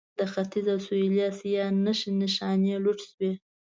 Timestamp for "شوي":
3.09-3.31